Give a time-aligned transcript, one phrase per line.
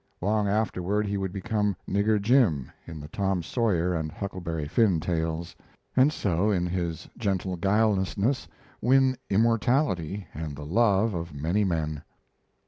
[0.19, 5.55] Long afterward he would become Nigger Jim in the Tom Sawyer and Huckleberry Finn tales,
[5.95, 8.47] and so in his gentle guilelessness
[8.81, 12.01] win immortality and the love of many men.